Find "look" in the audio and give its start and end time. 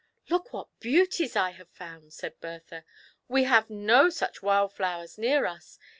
0.31-0.51